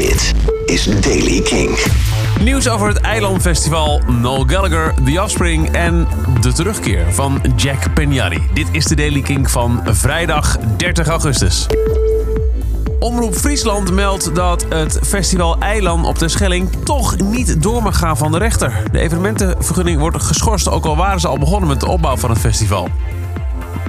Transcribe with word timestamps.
Dit 0.00 0.34
is 0.64 0.84
Daily 1.00 1.40
King. 1.40 1.78
Nieuws 2.42 2.68
over 2.68 2.88
het 2.88 3.00
Eilandfestival, 3.00 4.00
Noel 4.06 4.44
Gallagher, 4.46 4.94
The 5.04 5.22
Offspring 5.22 5.70
en 5.70 6.08
de 6.40 6.52
terugkeer 6.52 7.14
van 7.14 7.42
Jack 7.56 7.86
Peñari. 8.00 8.52
Dit 8.52 8.68
is 8.72 8.84
de 8.84 8.94
Daily 8.94 9.20
King 9.20 9.50
van 9.50 9.80
vrijdag 9.84 10.56
30 10.76 11.08
augustus. 11.08 11.66
Omroep 12.98 13.34
Friesland 13.34 13.92
meldt 13.92 14.34
dat 14.34 14.66
het 14.68 14.98
festival 15.02 15.58
Eiland 15.58 16.06
op 16.06 16.18
de 16.18 16.28
Schelling 16.28 16.68
toch 16.84 17.16
niet 17.18 17.62
door 17.62 17.82
mag 17.82 17.98
gaan 17.98 18.16
van 18.16 18.32
de 18.32 18.38
rechter. 18.38 18.82
De 18.92 18.98
evenementenvergunning 18.98 20.00
wordt 20.00 20.22
geschorst, 20.22 20.68
ook 20.68 20.84
al 20.84 20.96
waren 20.96 21.20
ze 21.20 21.28
al 21.28 21.38
begonnen 21.38 21.68
met 21.68 21.80
de 21.80 21.88
opbouw 21.88 22.16
van 22.16 22.30
het 22.30 22.38
festival. 22.38 22.88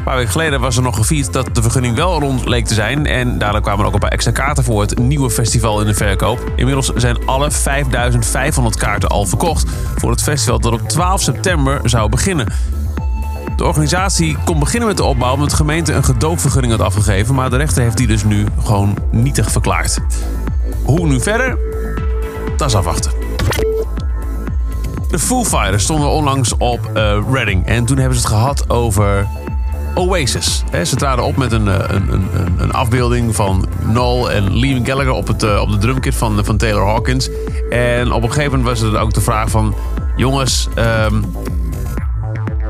Een 0.01 0.07
paar 0.07 0.15
weken 0.15 0.31
geleden 0.31 0.59
was 0.59 0.77
er 0.77 0.83
nog 0.83 0.95
gevierd 0.95 1.33
dat 1.33 1.55
de 1.55 1.61
vergunning 1.61 1.95
wel 1.95 2.19
rond 2.19 2.45
leek 2.45 2.65
te 2.65 2.73
zijn. 2.73 3.05
En 3.05 3.37
daardoor 3.37 3.61
kwamen 3.61 3.85
ook 3.85 3.93
een 3.93 3.99
paar 3.99 4.11
extra 4.11 4.31
kaarten 4.31 4.63
voor 4.63 4.81
het 4.81 4.97
nieuwe 4.97 5.29
festival 5.29 5.81
in 5.81 5.87
de 5.87 5.93
verkoop. 5.93 6.51
Inmiddels 6.55 6.91
zijn 6.95 7.25
alle 7.25 7.51
5500 7.51 8.75
kaarten 8.75 9.09
al 9.09 9.25
verkocht 9.25 9.69
voor 9.95 10.11
het 10.11 10.21
festival 10.21 10.59
dat 10.59 10.73
op 10.73 10.89
12 10.89 11.21
september 11.21 11.89
zou 11.89 12.09
beginnen. 12.09 12.47
De 13.55 13.63
organisatie 13.63 14.37
kon 14.45 14.59
beginnen 14.59 14.87
met 14.87 14.97
de 14.97 15.03
opbouw 15.03 15.33
omdat 15.33 15.49
de 15.49 15.55
gemeente 15.55 15.93
een 15.93 16.03
gedoogvergunning 16.03 16.73
had 16.73 16.85
afgegeven. 16.85 17.35
Maar 17.35 17.49
de 17.49 17.57
rechter 17.57 17.83
heeft 17.83 17.97
die 17.97 18.07
dus 18.07 18.23
nu 18.23 18.45
gewoon 18.63 18.97
nietig 19.11 19.51
verklaard. 19.51 19.99
Hoe 20.83 21.07
nu 21.07 21.19
verder? 21.19 21.57
Dat 22.57 22.67
is 22.67 22.75
afwachten. 22.75 23.11
De 25.09 25.19
Foo 25.19 25.43
Fighters 25.43 25.83
stonden 25.83 26.09
onlangs 26.09 26.57
op 26.57 26.91
uh, 26.93 27.17
Reading. 27.31 27.65
En 27.65 27.85
toen 27.85 27.97
hebben 27.97 28.17
ze 28.17 28.23
het 28.23 28.33
gehad 28.33 28.69
over 28.69 29.27
Oasis. 30.01 30.63
Ze 30.85 30.95
traden 30.95 31.25
op 31.25 31.37
met 31.37 31.51
een, 31.51 31.67
een, 31.67 32.13
een, 32.13 32.55
een 32.57 32.71
afbeelding 32.71 33.35
van 33.35 33.67
Noel 33.81 34.31
en 34.31 34.57
Liam 34.57 34.85
Gallagher 34.85 35.11
op, 35.11 35.27
het, 35.27 35.59
op 35.59 35.71
de 35.71 35.77
drumkit 35.77 36.15
van, 36.15 36.45
van 36.45 36.57
Taylor 36.57 36.85
Hawkins. 36.85 37.29
En 37.69 38.11
op 38.11 38.23
een 38.23 38.31
gegeven 38.31 38.57
moment 38.59 38.79
was 38.79 38.91
er 38.91 38.99
ook 38.99 39.13
de 39.13 39.21
vraag 39.21 39.49
van... 39.49 39.75
Jongens, 40.15 40.67
um, 40.77 41.25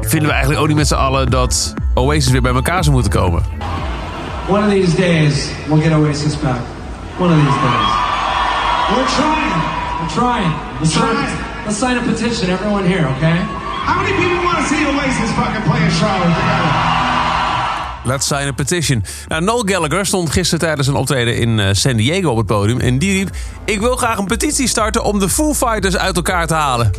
vinden 0.02 0.28
we 0.28 0.32
eigenlijk 0.34 0.62
ook 0.62 0.68
niet 0.68 0.78
met 0.78 0.88
z'n 0.88 0.94
allen 0.94 1.30
dat 1.30 1.74
Oasis 1.94 2.32
weer 2.32 2.42
bij 2.42 2.54
elkaar 2.54 2.84
zou 2.84 2.96
moeten 2.96 3.12
komen? 3.12 3.44
One 4.48 4.66
of 4.66 4.72
these 4.72 4.96
days, 4.96 5.50
we'll 5.68 5.82
get 5.82 5.94
Oasis 5.94 6.40
back. 6.40 6.60
One 7.20 7.34
of 7.34 7.40
these 7.40 7.60
days. 7.60 7.90
We're 8.90 9.06
trying. 9.06 9.62
We're 10.00 10.14
trying. 10.14 10.54
Let's, 10.80 10.94
Trying. 10.94 11.28
Sign, 11.28 11.66
let's 11.66 11.78
sign 11.80 11.98
a 11.98 12.02
petition, 12.02 12.50
everyone 12.50 12.86
here, 12.88 13.08
okay? 13.08 13.38
How 13.88 14.02
many 14.02 14.16
people 14.18 14.44
want 14.44 14.58
to 14.58 14.64
see 14.64 14.86
Oasis 14.86 15.32
fucking 15.36 15.64
play 15.64 15.82
a 15.84 15.92
show 15.92 16.16
together? 16.24 17.01
Let's 18.04 18.28
sign 18.28 18.48
a 18.48 18.52
petition. 18.52 19.04
Nou, 19.28 19.44
Noel 19.44 19.64
Gallagher 19.66 20.06
stond 20.06 20.30
gisteren 20.30 20.60
tijdens 20.60 20.88
een 20.88 20.96
optreden 20.96 21.38
in 21.38 21.58
uh, 21.58 21.68
San 21.72 21.96
Diego 21.96 22.30
op 22.30 22.38
het 22.38 22.46
podium. 22.46 22.80
En 22.80 23.00
die 23.00 23.14
riep: 23.14 23.30
Ik 23.66 23.80
wil 23.80 23.96
graag 23.96 24.18
een 24.18 24.26
petitie 24.26 24.68
starten 24.68 25.04
om 25.04 25.20
de 25.20 25.30
Foo 25.30 25.54
Fighters 25.54 25.98
uit 25.98 26.16
elkaar 26.16 26.48
te 26.48 26.54
halen. 26.54 26.92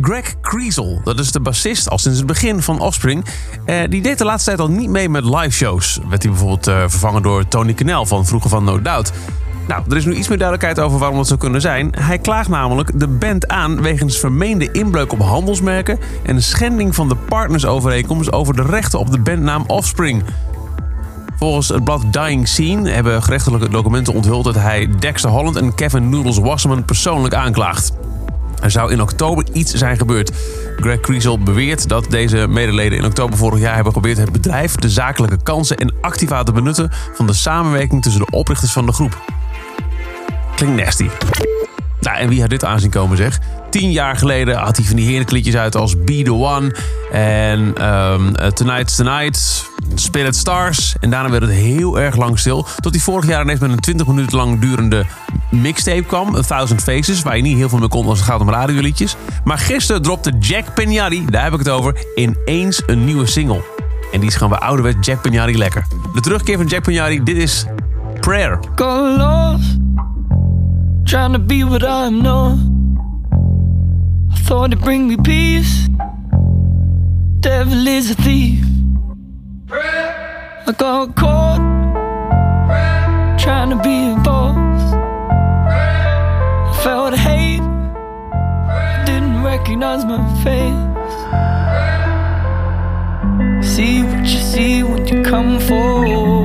Greg 0.00 0.40
Kriesel, 0.40 1.00
dat 1.04 1.18
is 1.18 1.32
de 1.32 1.40
bassist 1.40 1.88
al 1.88 1.98
sinds 1.98 2.18
het 2.18 2.26
begin 2.26 2.62
van 2.62 2.80
Offspring. 2.80 3.24
Eh, 3.64 3.76
die 3.88 4.02
deed 4.02 4.18
de 4.18 4.24
laatste 4.24 4.48
tijd 4.48 4.60
al 4.60 4.70
niet 4.70 4.88
mee 4.88 5.08
met 5.08 5.24
live 5.24 5.50
shows. 5.50 5.98
Werd 6.08 6.22
hij 6.22 6.32
bijvoorbeeld 6.32 6.68
uh, 6.68 6.74
vervangen 6.86 7.22
door 7.22 7.48
Tony 7.48 7.74
Knell 7.74 8.04
van 8.04 8.26
vroeger 8.26 8.50
van 8.50 8.64
No 8.64 8.82
Doubt. 8.82 9.12
Nou, 9.68 9.82
er 9.88 9.96
is 9.96 10.04
nu 10.04 10.14
iets 10.14 10.28
meer 10.28 10.38
duidelijkheid 10.38 10.86
over 10.86 10.98
waarom 10.98 11.16
dat 11.16 11.26
zou 11.26 11.38
kunnen 11.38 11.60
zijn. 11.60 11.92
Hij 11.98 12.18
klaagt 12.18 12.48
namelijk 12.48 13.00
de 13.00 13.08
band 13.08 13.48
aan 13.48 13.82
wegens 13.82 14.18
vermeende 14.18 14.70
inbreuk 14.72 15.12
op 15.12 15.20
handelsmerken 15.20 15.98
en 16.22 16.34
een 16.34 16.42
schending 16.42 16.94
van 16.94 17.08
de 17.08 17.16
partnersovereenkomst 17.16 18.32
over 18.32 18.56
de 18.56 18.62
rechten 18.62 18.98
op 18.98 19.10
de 19.10 19.18
bandnaam 19.18 19.64
Offspring. 19.66 20.22
Volgens 21.36 21.68
het 21.68 21.84
blad 21.84 22.12
Dying 22.12 22.48
Scene 22.48 22.90
hebben 22.90 23.22
gerechtelijke 23.22 23.68
documenten 23.68 24.14
onthuld 24.14 24.44
dat 24.44 24.54
hij 24.54 24.88
Dexter 24.98 25.30
Holland 25.30 25.56
en 25.56 25.74
Kevin 25.74 26.08
Noodles 26.08 26.38
Wasserman 26.38 26.84
persoonlijk 26.84 27.34
aanklaagt. 27.34 27.92
Er 28.62 28.70
zou 28.70 28.92
in 28.92 29.02
oktober 29.02 29.46
iets 29.52 29.74
zijn 29.74 29.96
gebeurd. 29.96 30.30
Greg 30.76 31.00
Kriesel 31.00 31.38
beweert 31.38 31.88
dat 31.88 32.06
deze 32.10 32.46
medeleden 32.48 32.98
in 32.98 33.04
oktober 33.04 33.38
vorig 33.38 33.60
jaar 33.60 33.74
hebben 33.74 33.92
geprobeerd 33.92 34.18
het 34.18 34.32
bedrijf, 34.32 34.74
de 34.74 34.90
zakelijke 34.90 35.42
kansen 35.42 35.76
en 35.76 35.94
activa 36.00 36.42
te 36.42 36.52
benutten 36.52 36.90
van 37.14 37.26
de 37.26 37.32
samenwerking 37.32 38.02
tussen 38.02 38.24
de 38.24 38.36
oprichters 38.36 38.72
van 38.72 38.86
de 38.86 38.92
groep. 38.92 39.41
Klinkt 40.54 40.84
nasty. 40.84 41.08
Nou, 42.00 42.18
en 42.18 42.28
wie 42.28 42.40
had 42.40 42.50
dit 42.50 42.64
aanzien 42.64 42.90
komen 42.90 43.16
zeg? 43.16 43.38
Tien 43.70 43.92
jaar 43.92 44.16
geleden 44.16 44.56
had 44.56 44.76
hij 44.76 44.86
van 44.86 44.96
die 44.96 45.06
heerlijke 45.06 45.34
liedjes 45.34 45.56
uit 45.56 45.76
als 45.76 46.04
Be 46.04 46.22
The 46.22 46.34
One 46.34 46.74
en 47.12 47.88
um, 47.88 48.32
Tonight's 48.54 48.96
Tonight, 48.96 49.70
Spirit 49.94 50.36
Stars. 50.36 50.94
En 51.00 51.10
daarna 51.10 51.30
werd 51.30 51.42
het 51.42 51.52
heel 51.52 52.00
erg 52.00 52.16
lang 52.16 52.38
stil. 52.38 52.66
Tot 52.80 52.92
hij 52.92 53.00
vorig 53.00 53.26
jaar 53.26 53.42
ineens 53.42 53.60
met 53.60 53.70
een 53.70 53.80
20 53.80 54.06
minuten 54.06 54.36
lang 54.36 54.60
durende 54.60 55.06
mixtape 55.50 56.02
kwam. 56.02 56.36
A 56.36 56.40
Thousand 56.40 56.82
Faces, 56.82 57.22
waar 57.22 57.36
je 57.36 57.42
niet 57.42 57.56
heel 57.56 57.68
veel 57.68 57.78
mee 57.78 57.88
kon 57.88 58.06
als 58.06 58.18
het 58.18 58.28
gaat 58.28 58.40
om 58.40 58.50
radioliedjes. 58.50 59.16
Maar 59.44 59.58
gisteren 59.58 60.02
dropte 60.02 60.32
Jack 60.38 60.64
Peñari, 60.64 61.24
daar 61.30 61.42
heb 61.42 61.52
ik 61.52 61.58
het 61.58 61.68
over, 61.68 62.04
ineens 62.14 62.82
een 62.86 63.04
nieuwe 63.04 63.26
single. 63.26 63.62
En 64.12 64.20
die 64.20 64.28
is 64.28 64.34
gewoon 64.34 64.58
bij 64.58 64.68
ouderwet 64.68 65.06
Jack 65.06 65.28
Peñari 65.28 65.56
lekker. 65.56 65.86
De 66.14 66.20
terugkeer 66.20 66.56
van 66.56 66.66
Jack 66.66 66.90
Peñari, 66.90 67.22
dit 67.22 67.36
is 67.36 67.66
Prayer. 68.20 68.58
Trying 71.12 71.34
to 71.34 71.38
be 71.38 71.62
what 71.62 71.84
I'm 71.84 72.22
not. 72.22 72.56
I 74.32 74.36
thought 74.46 74.72
it'd 74.72 74.82
bring 74.82 75.08
me 75.08 75.18
peace. 75.18 75.86
Devil 77.40 77.86
is 77.86 78.10
a 78.12 78.14
thief. 78.14 78.64
I 79.70 80.72
got 80.72 81.14
caught 81.14 81.60
trying 83.38 83.68
to 83.68 83.76
be 83.82 84.12
a 84.12 84.16
boss. 84.24 84.94
I 86.70 86.80
felt 86.82 87.14
hate, 87.14 87.60
didn't 89.04 89.44
recognize 89.44 90.06
my 90.06 90.16
face. 90.42 90.92
See 93.74 94.02
what 94.02 94.20
you 94.20 94.40
see 94.52 94.82
when 94.82 95.06
you 95.06 95.22
come 95.22 95.60
forward. 95.60 96.41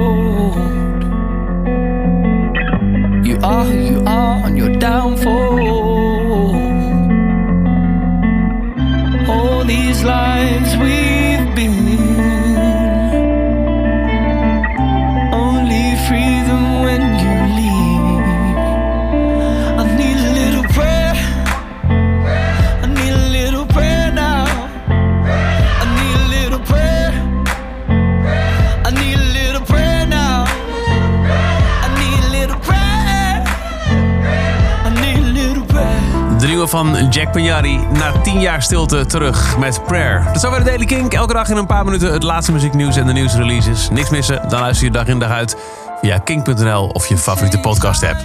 Van 36.65 37.07
Jack 37.09 37.31
Peñari 37.31 37.79
na 37.91 38.11
10 38.23 38.39
jaar 38.39 38.61
stilte 38.61 39.05
terug 39.05 39.57
met 39.57 39.83
Prayer. 39.85 40.23
Dat 40.25 40.35
is 40.35 40.43
alweer 40.43 40.59
de 40.59 40.65
Daily 40.65 40.85
Kink. 40.85 41.13
Elke 41.13 41.33
dag 41.33 41.49
in 41.49 41.57
een 41.57 41.65
paar 41.65 41.85
minuten 41.85 42.13
het 42.13 42.23
laatste 42.23 42.51
muzieknieuws 42.51 42.95
en 42.95 43.05
de 43.05 43.13
nieuwsreleases. 43.13 43.89
Niks 43.89 44.09
missen, 44.09 44.49
dan 44.49 44.59
luister 44.59 44.85
je 44.85 44.91
dag 44.91 45.07
in 45.07 45.19
dag 45.19 45.29
uit 45.29 45.55
via 46.01 46.17
kink.nl 46.17 46.89
of 46.93 47.07
je 47.07 47.17
favoriete 47.17 47.59
podcast 47.59 48.03
app. 48.03 48.19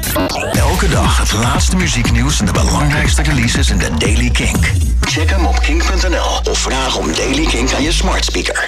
Elke 0.53 0.89
dag 0.89 1.19
het 1.19 1.33
laatste 1.33 1.77
muzieknieuws 1.77 2.41
en 2.41 2.47
de 2.47 2.53
belangrijkste 2.53 3.23
releases 3.23 3.71
in 3.71 3.79
de 3.79 3.91
Daily 3.99 4.31
Kink. 4.31 4.73
Check 5.01 5.31
hem 5.31 5.47
op 5.47 5.59
kink.nl 5.61 6.51
of 6.51 6.59
vraag 6.59 6.97
om 6.97 7.15
Daily 7.15 7.47
Kink 7.47 7.73
aan 7.73 7.83
je 7.83 7.93
smart 7.93 8.25
speaker. 8.25 8.61